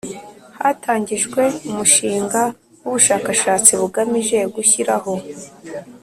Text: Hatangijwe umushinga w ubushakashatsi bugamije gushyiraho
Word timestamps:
Hatangijwe 0.61 1.41
umushinga 1.69 2.41
w 2.81 2.85
ubushakashatsi 2.89 3.71
bugamije 3.79 4.37
gushyiraho 4.55 5.13